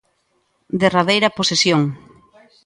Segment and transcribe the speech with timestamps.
[0.81, 1.81] Derradeira posesión.